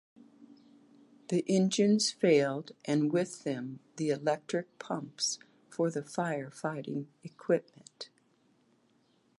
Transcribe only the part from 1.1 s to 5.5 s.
The engines failed and with them the electric pumps